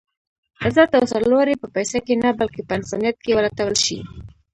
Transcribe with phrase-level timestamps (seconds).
[0.63, 3.99] عزت او سر لوړي په پيسه کې نه بلکې په انسانيت کې ولټول شي.